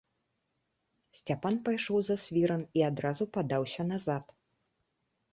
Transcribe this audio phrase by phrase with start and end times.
[1.17, 4.23] Сцяпан пайшоў за свіран і адразу падаўся назад.